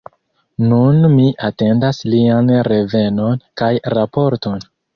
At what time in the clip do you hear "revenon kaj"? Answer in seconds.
2.71-3.73